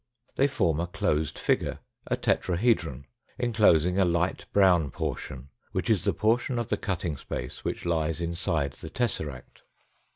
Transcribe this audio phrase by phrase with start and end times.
[0.35, 3.05] They form a closed figure, a tetrahedron,
[3.37, 8.19] enclosing a light brown portion which is the portion of the cutting space which lies
[8.19, 9.61] inside the tesseract.